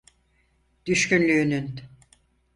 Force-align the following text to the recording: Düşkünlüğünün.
Düşkünlüğünün. 0.85 1.79